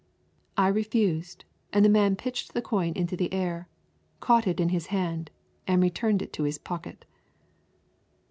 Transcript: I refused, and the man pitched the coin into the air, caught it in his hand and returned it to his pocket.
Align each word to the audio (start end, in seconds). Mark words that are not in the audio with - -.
I 0.57 0.67
refused, 0.69 1.45
and 1.71 1.85
the 1.85 1.95
man 1.95 2.15
pitched 2.15 2.55
the 2.55 2.61
coin 2.63 2.93
into 2.95 3.15
the 3.15 3.31
air, 3.31 3.69
caught 4.19 4.47
it 4.47 4.59
in 4.59 4.69
his 4.69 4.87
hand 4.87 5.29
and 5.67 5.79
returned 5.79 6.23
it 6.23 6.33
to 6.33 6.43
his 6.43 6.57
pocket. 6.57 7.05